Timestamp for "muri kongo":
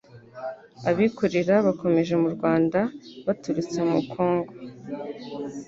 3.87-4.51